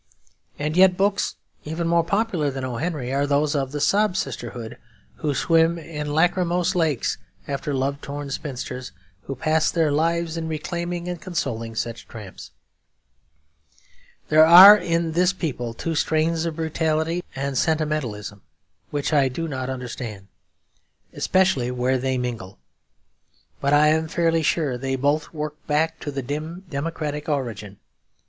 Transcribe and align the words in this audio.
And 0.57 0.75
yet 0.75 0.97
books 0.97 1.35
even 1.63 1.87
more 1.87 2.03
popular 2.03 2.49
than 2.49 2.65
O. 2.65 2.77
Henry's 2.77 3.13
are 3.13 3.27
those 3.27 3.53
of 3.53 3.71
the 3.71 3.79
'sob 3.79 4.17
sisterhood' 4.17 4.79
who 5.17 5.35
swim 5.35 5.77
in 5.77 6.11
lachrymose 6.11 6.73
lakes 6.73 7.19
after 7.47 7.71
love 7.71 7.99
lorn 8.09 8.31
spinsters, 8.31 8.93
who 9.25 9.35
pass 9.35 9.69
their 9.69 9.91
lives 9.91 10.37
in 10.37 10.47
reclaiming 10.47 11.07
and 11.07 11.21
consoling 11.21 11.75
such 11.75 12.07
tramps. 12.07 12.49
There 14.29 14.43
are 14.43 14.75
in 14.75 15.11
this 15.11 15.33
people 15.33 15.75
two 15.75 15.93
strains 15.93 16.45
of 16.45 16.55
brutality 16.55 17.23
and 17.35 17.55
sentimentalism 17.55 18.41
which 18.89 19.13
I 19.13 19.27
do 19.29 19.47
not 19.47 19.69
understand, 19.69 20.29
especially 21.13 21.69
where 21.69 21.99
they 21.99 22.17
mingle; 22.17 22.57
but 23.59 23.71
I 23.71 23.89
am 23.89 24.07
fairly 24.07 24.41
sure 24.41 24.79
they 24.79 24.95
both 24.95 25.31
work 25.31 25.57
back 25.67 25.99
to 25.99 26.09
the 26.09 26.23
dim 26.23 26.63
democratic 26.71 27.29
origin. 27.29 27.77